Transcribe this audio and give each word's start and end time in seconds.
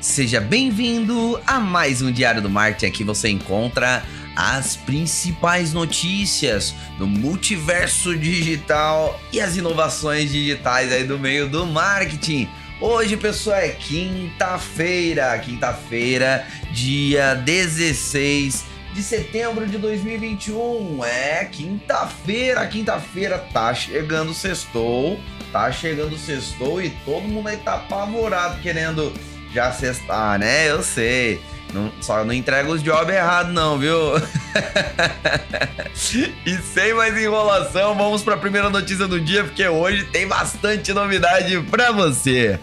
Seja 0.00 0.40
bem-vindo 0.40 1.40
a 1.46 1.58
mais 1.58 2.02
um 2.02 2.12
Diário 2.12 2.42
do 2.42 2.50
Marketing. 2.50 2.86
Aqui 2.86 3.04
você 3.04 3.30
encontra 3.30 4.04
as 4.36 4.76
principais 4.76 5.72
notícias 5.72 6.74
do 6.98 7.06
multiverso 7.06 8.16
digital 8.16 9.18
e 9.32 9.40
as 9.40 9.56
inovações 9.56 10.30
digitais 10.30 10.92
aí 10.92 11.04
do 11.04 11.18
meio 11.18 11.48
do 11.48 11.64
marketing. 11.64 12.48
Hoje, 12.80 13.16
pessoal, 13.16 13.56
é 13.56 13.68
quinta-feira, 13.68 15.38
quinta-feira, 15.38 16.46
dia 16.72 17.34
16 17.34 18.73
de 18.94 19.02
setembro 19.02 19.66
de 19.66 19.76
2021. 19.76 21.04
É 21.04 21.44
quinta-feira, 21.44 22.64
quinta-feira 22.66 23.38
tá 23.52 23.74
chegando 23.74 24.30
o 24.30 24.34
sextou, 24.34 25.18
tá 25.52 25.70
chegando 25.72 26.14
o 26.14 26.18
sextou 26.18 26.80
e 26.80 26.90
todo 27.04 27.22
mundo 27.22 27.48
aí 27.48 27.56
tá 27.56 27.74
apavorado 27.74 28.62
querendo 28.62 29.12
já 29.52 29.72
cestar, 29.72 30.38
né? 30.38 30.70
Eu 30.70 30.82
sei. 30.82 31.42
Não, 31.72 31.90
só 32.00 32.24
não 32.24 32.32
entrega 32.32 32.70
os 32.70 32.84
jobs 32.84 33.12
errados, 33.12 33.52
não, 33.52 33.76
viu? 33.76 33.98
e 36.46 36.56
sem 36.58 36.94
mais 36.94 37.20
enrolação, 37.20 37.96
vamos 37.96 38.22
para 38.22 38.34
a 38.34 38.38
primeira 38.38 38.70
notícia 38.70 39.08
do 39.08 39.20
dia, 39.20 39.42
porque 39.42 39.66
hoje 39.66 40.04
tem 40.04 40.28
bastante 40.28 40.92
novidade 40.92 41.58
para 41.68 41.90
você. 41.90 42.60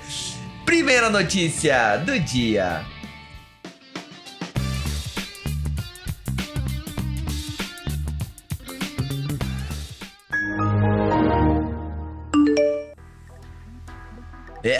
Primeira 0.65 1.09
notícia 1.09 1.97
do 1.97 2.17
dia. 2.21 2.85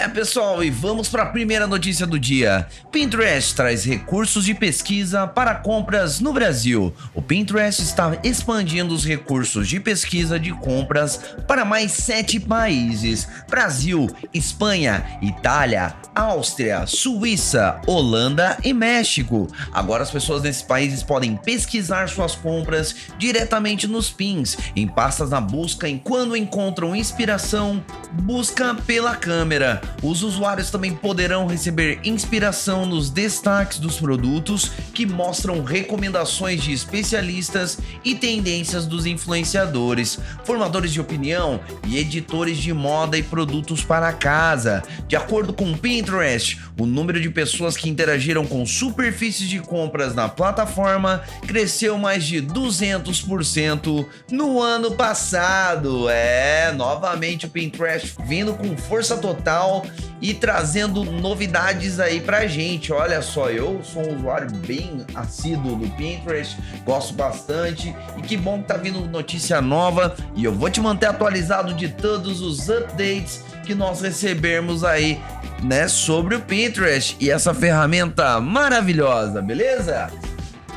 É, 0.02 0.08
pessoal, 0.08 0.64
e 0.64 0.68
vamos 0.68 1.08
para 1.08 1.22
a 1.22 1.26
primeira 1.26 1.64
notícia 1.64 2.04
do 2.04 2.18
dia. 2.18 2.66
Pinterest 2.90 3.54
traz 3.54 3.84
recursos 3.84 4.44
de 4.44 4.52
pesquisa 4.52 5.28
para 5.28 5.54
compras 5.54 6.18
no 6.18 6.32
Brasil. 6.32 6.92
O 7.14 7.22
Pinterest 7.22 7.80
está 7.80 8.18
expandindo 8.24 8.92
os 8.92 9.04
recursos 9.04 9.68
de 9.68 9.78
pesquisa 9.78 10.40
de 10.40 10.52
compras 10.54 11.20
para 11.46 11.64
mais 11.64 11.92
sete 11.92 12.40
países: 12.40 13.28
Brasil, 13.48 14.10
Espanha, 14.34 15.06
Itália, 15.22 15.94
Áustria, 16.16 16.84
Suíça, 16.84 17.80
Holanda 17.86 18.58
e 18.64 18.74
México. 18.74 19.46
Agora 19.72 20.02
as 20.02 20.10
pessoas 20.10 20.42
nesses 20.42 20.62
países 20.62 21.04
podem 21.04 21.36
pesquisar 21.36 22.08
suas 22.08 22.34
compras 22.34 22.96
diretamente 23.16 23.86
nos 23.86 24.10
pins, 24.10 24.58
em 24.74 24.88
pastas 24.88 25.30
na 25.30 25.40
busca, 25.40 25.88
enquanto 25.88 26.36
encontram 26.36 26.96
inspiração, 26.96 27.80
busca 28.24 28.74
pela 28.74 29.14
câmera 29.14 29.91
os 30.02 30.22
usuários 30.22 30.70
também 30.70 30.94
poderão 30.94 31.46
receber 31.46 32.00
inspiração 32.04 32.86
nos 32.86 33.10
destaques 33.10 33.78
dos 33.78 33.98
produtos 33.98 34.70
que 34.94 35.06
mostram 35.06 35.62
recomendações 35.62 36.62
de 36.62 36.72
especialistas 36.72 37.78
e 38.04 38.14
tendências 38.14 38.86
dos 38.86 39.06
influenciadores, 39.06 40.18
formadores 40.44 40.92
de 40.92 41.00
opinião 41.00 41.60
e 41.86 41.98
editores 41.98 42.58
de 42.58 42.72
moda 42.72 43.16
e 43.18 43.22
produtos 43.22 43.84
para 43.84 44.12
casa. 44.12 44.82
De 45.06 45.16
acordo 45.16 45.52
com 45.52 45.70
o 45.70 45.78
Pinterest, 45.78 46.60
o 46.78 46.86
número 46.86 47.20
de 47.20 47.30
pessoas 47.30 47.76
que 47.76 47.88
interagiram 47.88 48.46
com 48.46 48.64
superfícies 48.66 49.48
de 49.48 49.60
compras 49.60 50.14
na 50.14 50.28
plataforma 50.28 51.22
cresceu 51.46 51.98
mais 51.98 52.24
de 52.24 52.42
200% 52.42 54.06
no 54.30 54.60
ano 54.60 54.92
passado. 54.92 56.08
É, 56.08 56.72
novamente 56.72 57.46
o 57.46 57.48
Pinterest 57.48 58.14
vindo 58.26 58.54
com 58.54 58.76
força 58.76 59.16
total 59.16 59.81
e 60.20 60.32
trazendo 60.32 61.04
novidades 61.04 61.98
aí 61.98 62.20
pra 62.20 62.46
gente. 62.46 62.92
Olha 62.92 63.20
só, 63.22 63.50
eu 63.50 63.82
sou 63.82 64.06
um 64.06 64.16
usuário 64.16 64.50
bem 64.50 65.04
assíduo 65.14 65.76
do 65.76 65.88
Pinterest, 65.90 66.56
gosto 66.84 67.14
bastante 67.14 67.94
e 68.16 68.22
que 68.22 68.36
bom 68.36 68.60
que 68.62 68.68
tá 68.68 68.76
vindo 68.76 69.00
notícia 69.06 69.60
nova 69.60 70.14
e 70.34 70.44
eu 70.44 70.52
vou 70.52 70.70
te 70.70 70.80
manter 70.80 71.06
atualizado 71.06 71.74
de 71.74 71.88
todos 71.88 72.40
os 72.40 72.68
updates 72.68 73.44
que 73.64 73.74
nós 73.74 74.00
recebemos 74.00 74.84
aí, 74.84 75.20
né, 75.62 75.86
sobre 75.86 76.34
o 76.34 76.40
Pinterest 76.40 77.16
e 77.20 77.30
essa 77.30 77.54
ferramenta 77.54 78.40
maravilhosa, 78.40 79.40
beleza? 79.40 80.10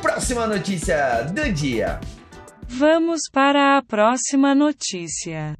Próxima 0.00 0.46
notícia 0.46 1.22
do 1.22 1.52
dia. 1.52 1.98
Vamos 2.68 3.22
para 3.32 3.78
a 3.78 3.82
próxima 3.82 4.54
notícia. 4.54 5.56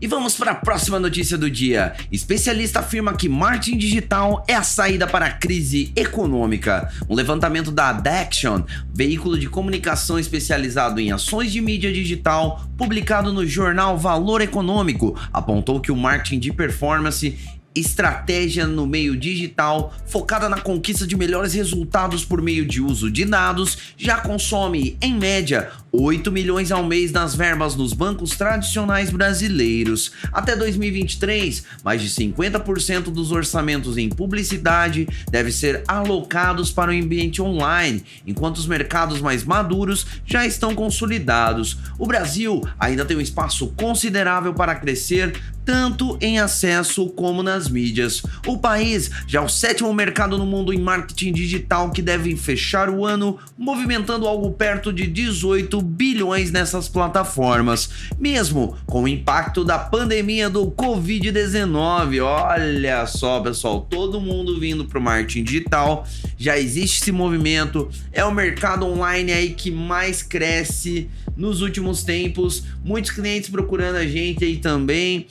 E 0.00 0.06
vamos 0.06 0.36
para 0.36 0.52
a 0.52 0.54
próxima 0.54 1.00
notícia 1.00 1.36
do 1.36 1.50
dia. 1.50 1.92
Especialista 2.12 2.78
afirma 2.78 3.16
que 3.16 3.28
marketing 3.28 3.78
digital 3.78 4.44
é 4.46 4.54
a 4.54 4.62
saída 4.62 5.08
para 5.08 5.26
a 5.26 5.32
crise 5.32 5.92
econômica. 5.96 6.88
Um 7.08 7.16
levantamento 7.16 7.72
da 7.72 7.88
Adaction, 7.88 8.62
veículo 8.94 9.36
de 9.36 9.48
comunicação 9.48 10.16
especializado 10.16 11.00
em 11.00 11.10
ações 11.10 11.50
de 11.50 11.60
mídia 11.60 11.92
digital, 11.92 12.64
publicado 12.76 13.32
no 13.32 13.44
jornal 13.44 13.98
Valor 13.98 14.40
Econômico, 14.40 15.18
apontou 15.32 15.80
que 15.80 15.90
o 15.90 15.96
marketing 15.96 16.38
de 16.38 16.52
performance 16.52 17.36
estratégia 17.78 18.66
no 18.66 18.86
meio 18.86 19.16
digital 19.16 19.94
focada 20.06 20.48
na 20.48 20.60
conquista 20.60 21.06
de 21.06 21.16
melhores 21.16 21.54
resultados 21.54 22.24
por 22.24 22.42
meio 22.42 22.66
de 22.66 22.80
uso 22.80 23.10
de 23.10 23.24
dados 23.24 23.78
já 23.96 24.18
consome, 24.18 24.96
em 25.00 25.14
média, 25.14 25.70
8 25.90 26.30
milhões 26.30 26.70
ao 26.70 26.84
mês 26.84 27.12
nas 27.12 27.34
verbas 27.34 27.74
nos 27.74 27.92
bancos 27.92 28.36
tradicionais 28.36 29.10
brasileiros. 29.10 30.12
Até 30.32 30.54
2023, 30.54 31.64
mais 31.82 32.02
de 32.02 32.08
50% 32.10 33.04
dos 33.04 33.32
orçamentos 33.32 33.96
em 33.96 34.08
publicidade 34.08 35.08
devem 35.30 35.52
ser 35.52 35.82
alocados 35.88 36.70
para 36.70 36.90
o 36.90 36.94
ambiente 36.94 37.40
online, 37.40 38.04
enquanto 38.26 38.58
os 38.58 38.66
mercados 38.66 39.20
mais 39.20 39.44
maduros 39.44 40.06
já 40.26 40.46
estão 40.46 40.74
consolidados. 40.74 41.78
O 41.98 42.06
Brasil 42.06 42.62
ainda 42.78 43.04
tem 43.04 43.16
um 43.16 43.20
espaço 43.20 43.68
considerável 43.76 44.52
para 44.52 44.74
crescer, 44.74 45.40
tanto 45.68 46.16
em 46.22 46.38
acesso 46.38 47.10
como 47.10 47.42
nas 47.42 47.68
mídias. 47.68 48.22
O 48.46 48.56
país 48.56 49.10
já 49.26 49.40
é 49.40 49.44
o 49.44 49.50
sétimo 49.50 49.92
mercado 49.92 50.38
no 50.38 50.46
mundo 50.46 50.72
em 50.72 50.80
marketing 50.80 51.30
digital 51.30 51.90
que 51.90 52.00
deve 52.00 52.34
fechar 52.36 52.88
o 52.88 53.04
ano 53.04 53.38
movimentando 53.58 54.26
algo 54.26 54.50
perto 54.52 54.90
de 54.90 55.06
18 55.06 55.78
bilhões 55.82 56.50
nessas 56.50 56.88
plataformas, 56.88 57.90
mesmo 58.18 58.78
com 58.86 59.02
o 59.02 59.08
impacto 59.08 59.62
da 59.62 59.78
pandemia 59.78 60.48
do 60.48 60.70
Covid-19. 60.70 62.24
Olha 62.24 63.04
só, 63.04 63.38
pessoal, 63.40 63.82
todo 63.90 64.22
mundo 64.22 64.58
vindo 64.58 64.86
para 64.86 64.98
o 64.98 65.02
marketing 65.02 65.44
digital, 65.44 66.06
já 66.38 66.58
existe 66.58 67.02
esse 67.02 67.12
movimento, 67.12 67.90
é 68.10 68.24
o 68.24 68.32
mercado 68.32 68.86
online 68.86 69.32
aí 69.32 69.50
que 69.50 69.70
mais 69.70 70.22
cresce 70.22 71.10
nos 71.38 71.62
últimos 71.62 72.02
tempos, 72.02 72.64
muitos 72.84 73.12
clientes 73.12 73.48
procurando 73.48 73.94
a 73.94 74.06
gente 74.06 74.44
aí 74.44 74.56
também, 74.56 75.28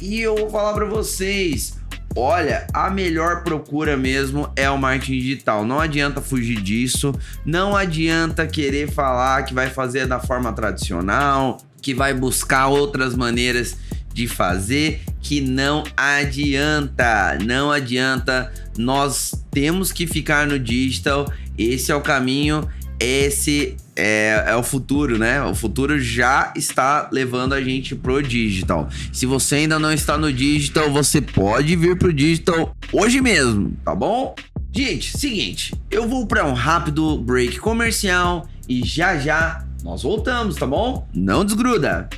e 0.00 0.20
eu 0.20 0.36
vou 0.36 0.50
falar 0.50 0.74
para 0.74 0.84
vocês, 0.84 1.74
Olha, 2.16 2.68
a 2.72 2.90
melhor 2.90 3.42
procura 3.42 3.96
mesmo 3.96 4.48
é 4.54 4.70
o 4.70 4.78
marketing 4.78 5.18
digital. 5.18 5.64
Não 5.64 5.80
adianta 5.80 6.20
fugir 6.20 6.60
disso. 6.60 7.12
Não 7.44 7.74
adianta 7.74 8.46
querer 8.46 8.88
falar 8.88 9.42
que 9.42 9.52
vai 9.52 9.68
fazer 9.68 10.06
da 10.06 10.20
forma 10.20 10.52
tradicional, 10.52 11.58
que 11.82 11.92
vai 11.92 12.14
buscar 12.14 12.68
outras 12.68 13.16
maneiras 13.16 13.76
de 14.12 14.28
fazer, 14.28 15.02
que 15.20 15.40
não 15.40 15.82
adianta. 15.96 17.36
Não 17.44 17.72
adianta. 17.72 18.52
Nós 18.78 19.34
temos 19.50 19.90
que 19.90 20.06
ficar 20.06 20.46
no 20.46 20.56
digital. 20.56 21.30
Esse 21.58 21.90
é 21.90 21.96
o 21.96 22.00
caminho. 22.00 22.68
Esse 22.98 23.76
é, 23.96 24.44
é, 24.48 24.56
o 24.56 24.62
futuro, 24.62 25.18
né? 25.18 25.42
O 25.42 25.54
futuro 25.54 25.98
já 25.98 26.52
está 26.56 27.08
levando 27.12 27.52
a 27.52 27.60
gente 27.60 27.94
pro 27.94 28.22
digital. 28.22 28.88
Se 29.12 29.26
você 29.26 29.56
ainda 29.56 29.78
não 29.78 29.92
está 29.92 30.16
no 30.18 30.32
digital, 30.32 30.90
você 30.90 31.20
pode 31.20 31.76
vir 31.76 31.98
pro 31.98 32.12
digital 32.12 32.74
hoje 32.92 33.20
mesmo, 33.20 33.76
tá 33.84 33.94
bom? 33.94 34.34
Gente, 34.72 35.16
seguinte, 35.16 35.74
eu 35.90 36.08
vou 36.08 36.26
para 36.26 36.44
um 36.44 36.52
rápido 36.52 37.16
break 37.18 37.58
comercial 37.58 38.48
e 38.68 38.84
já 38.84 39.16
já 39.16 39.64
nós 39.84 40.02
voltamos, 40.02 40.56
tá 40.56 40.66
bom? 40.66 41.06
Não 41.14 41.44
desgruda. 41.44 42.08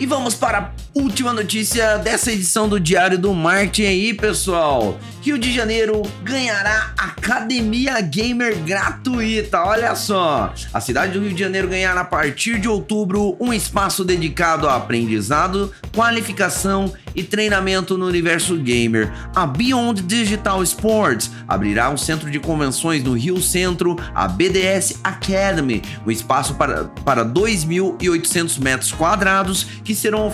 E 0.00 0.06
vamos 0.06 0.34
para 0.34 0.72
última 0.94 1.32
notícia 1.32 1.98
dessa 1.98 2.32
edição 2.32 2.68
do 2.68 2.80
Diário 2.80 3.18
do 3.18 3.32
Marketing 3.32 3.84
aí, 3.84 4.14
pessoal. 4.14 4.98
Rio 5.22 5.38
de 5.38 5.52
Janeiro 5.52 6.02
ganhará 6.22 6.92
Academia 6.98 8.00
Gamer 8.00 8.56
gratuita. 8.60 9.62
Olha 9.62 9.94
só, 9.94 10.52
a 10.72 10.80
cidade 10.80 11.12
do 11.12 11.20
Rio 11.20 11.34
de 11.34 11.40
Janeiro 11.40 11.68
ganhará 11.68 12.00
a 12.00 12.04
partir 12.04 12.58
de 12.58 12.68
outubro 12.68 13.36
um 13.38 13.52
espaço 13.52 14.04
dedicado 14.04 14.68
a 14.68 14.76
aprendizado, 14.76 15.72
qualificação 15.94 16.92
e 17.14 17.22
treinamento 17.22 17.98
no 17.98 18.06
universo 18.06 18.56
gamer. 18.56 19.12
A 19.34 19.46
Beyond 19.46 20.02
Digital 20.02 20.62
Sports 20.62 21.30
abrirá 21.46 21.90
um 21.90 21.96
centro 21.96 22.30
de 22.30 22.38
convenções 22.38 23.02
no 23.02 23.12
Rio 23.12 23.40
Centro, 23.40 23.96
a 24.14 24.26
BDS 24.26 25.00
Academy, 25.02 25.82
um 26.06 26.10
espaço 26.10 26.54
para, 26.54 26.84
para 27.04 27.24
2.800 27.24 28.58
metros 28.60 28.92
quadrados 28.92 29.64
que 29.84 29.94
serão 29.94 30.26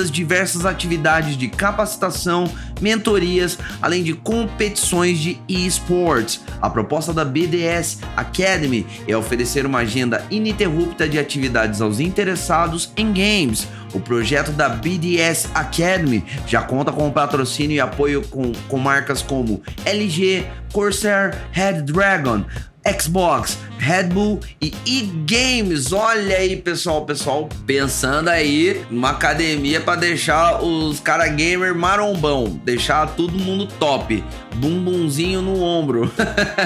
oferecidas 0.00 0.10
diversas 0.10 0.64
atividades 0.64 1.36
de 1.36 1.48
capacitação, 1.48 2.50
mentorias, 2.80 3.58
além 3.82 4.02
de 4.02 4.14
competições 4.14 5.18
de 5.18 5.38
esports. 5.48 6.40
A 6.60 6.70
proposta 6.70 7.12
da 7.12 7.24
BDS 7.24 7.98
Academy 8.16 8.86
é 9.06 9.16
oferecer 9.16 9.66
uma 9.66 9.80
agenda 9.80 10.24
ininterrupta 10.30 11.08
de 11.08 11.18
atividades 11.18 11.80
aos 11.80 12.00
interessados 12.00 12.92
em 12.96 13.12
games. 13.12 13.68
O 13.92 14.00
projeto 14.00 14.52
da 14.52 14.68
BDS 14.68 15.48
Academy 15.54 16.24
já 16.46 16.62
conta 16.62 16.92
com 16.92 17.10
patrocínio 17.10 17.76
e 17.76 17.80
apoio 17.80 18.22
com, 18.28 18.52
com 18.68 18.78
marcas 18.78 19.20
como 19.20 19.60
LG, 19.84 20.46
Corsair, 20.72 21.36
Red 21.50 21.82
Dragon, 21.82 22.44
Xbox, 22.98 23.58
Red 23.78 24.04
Bull 24.04 24.40
e 24.60 24.72
e-games. 24.86 25.92
Olha 25.92 26.36
aí, 26.36 26.56
pessoal, 26.56 27.04
pessoal 27.04 27.48
pensando 27.66 28.28
aí 28.28 28.82
numa 28.90 29.10
academia 29.10 29.80
para 29.80 30.00
deixar 30.00 30.62
os 30.62 30.98
cara 31.00 31.28
gamer 31.28 31.74
marombão, 31.74 32.60
deixar 32.64 33.06
todo 33.08 33.38
mundo 33.38 33.66
top, 33.78 34.24
bumbumzinho 34.56 35.42
no 35.42 35.60
ombro. 35.60 36.10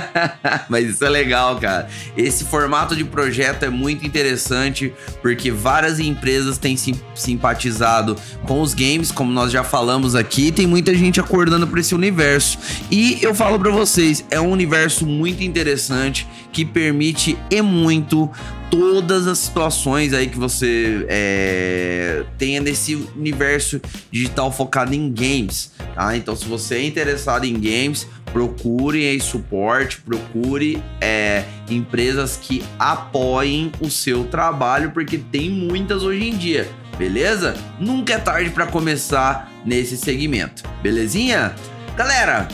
Mas 0.68 0.90
isso 0.90 1.04
é 1.04 1.08
legal, 1.08 1.56
cara. 1.58 1.88
Esse 2.16 2.44
formato 2.44 2.94
de 2.94 3.04
projeto 3.04 3.64
é 3.64 3.70
muito 3.70 4.06
interessante 4.06 4.92
porque 5.20 5.50
várias 5.50 5.98
empresas 5.98 6.58
têm 6.58 6.76
sim, 6.76 6.98
simpatizado 7.14 8.16
com 8.46 8.60
os 8.60 8.72
games, 8.72 9.10
como 9.10 9.32
nós 9.32 9.50
já 9.50 9.64
falamos 9.64 10.14
aqui, 10.14 10.52
tem 10.52 10.66
muita 10.66 10.94
gente 10.94 11.20
acordando 11.20 11.66
para 11.66 11.80
esse 11.80 11.94
universo. 11.94 12.58
E 12.90 13.18
eu 13.20 13.34
falo 13.34 13.58
para 13.58 13.70
vocês, 13.70 14.24
é 14.30 14.40
um 14.40 14.50
universo 14.50 15.06
muito 15.06 15.42
interessante 15.42 16.13
que 16.52 16.64
permite 16.64 17.36
e 17.50 17.60
muito 17.60 18.30
todas 18.70 19.26
as 19.26 19.38
situações 19.38 20.12
aí 20.12 20.28
que 20.28 20.38
você 20.38 21.06
é, 21.08 22.24
tenha 22.38 22.60
nesse 22.60 22.94
universo 22.94 23.80
digital 24.10 24.50
focado 24.50 24.94
em 24.94 25.12
games, 25.12 25.72
tá? 25.94 26.16
Então, 26.16 26.34
se 26.34 26.44
você 26.44 26.76
é 26.76 26.84
interessado 26.84 27.44
em 27.44 27.54
games, 27.54 28.06
procure 28.32 29.06
aí 29.06 29.20
suporte, 29.20 30.00
procure 30.00 30.82
é, 31.00 31.44
empresas 31.70 32.36
que 32.36 32.64
apoiem 32.78 33.70
o 33.80 33.88
seu 33.88 34.24
trabalho, 34.24 34.90
porque 34.90 35.18
tem 35.18 35.48
muitas 35.50 36.02
hoje 36.02 36.28
em 36.28 36.36
dia, 36.36 36.68
beleza? 36.98 37.54
Nunca 37.78 38.14
é 38.14 38.18
tarde 38.18 38.50
para 38.50 38.66
começar 38.66 39.52
nesse 39.64 39.96
segmento, 39.96 40.64
belezinha? 40.82 41.54
Galera, 41.96 42.48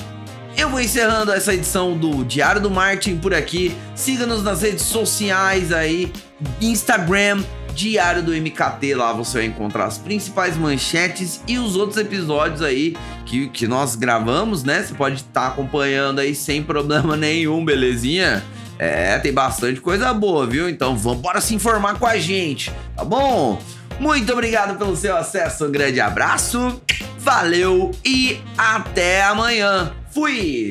eu 0.56 0.68
vou 0.68 0.80
encerrando 0.80 1.32
essa 1.32 1.54
edição 1.54 1.96
do 1.96 2.24
Diário 2.24 2.60
do 2.60 2.70
Marketing 2.70 3.18
por 3.18 3.34
aqui. 3.34 3.74
Siga-nos 3.94 4.42
nas 4.42 4.62
redes 4.62 4.84
sociais 4.84 5.72
aí, 5.72 6.12
Instagram, 6.60 7.42
Diário 7.74 8.22
do 8.22 8.32
MKT, 8.32 8.94
lá 8.94 9.12
você 9.12 9.38
vai 9.38 9.46
encontrar 9.46 9.86
as 9.86 9.96
principais 9.96 10.56
manchetes 10.56 11.40
e 11.46 11.58
os 11.58 11.76
outros 11.76 11.98
episódios 11.98 12.62
aí 12.62 12.96
que, 13.24 13.48
que 13.48 13.66
nós 13.66 13.94
gravamos, 13.94 14.64
né? 14.64 14.82
Você 14.82 14.94
pode 14.94 15.16
estar 15.16 15.42
tá 15.42 15.46
acompanhando 15.48 16.18
aí 16.18 16.34
sem 16.34 16.62
problema 16.62 17.14
nenhum, 17.16 17.64
belezinha? 17.64 18.42
É, 18.78 19.18
tem 19.18 19.32
bastante 19.32 19.80
coisa 19.80 20.12
boa, 20.12 20.46
viu? 20.46 20.68
Então 20.68 20.96
vamos 20.96 21.20
bora 21.20 21.40
se 21.40 21.54
informar 21.54 21.98
com 21.98 22.06
a 22.06 22.18
gente, 22.18 22.72
tá 22.96 23.04
bom? 23.04 23.60
Muito 23.98 24.32
obrigado 24.32 24.78
pelo 24.78 24.96
seu 24.96 25.16
acesso, 25.16 25.66
um 25.66 25.70
grande 25.70 26.00
abraço, 26.00 26.80
valeu 27.18 27.90
e 28.04 28.40
até 28.56 29.22
amanhã. 29.22 29.92
Fui! 30.10 30.70